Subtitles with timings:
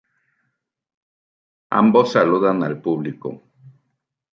[1.81, 3.43] Ambos saludan al público.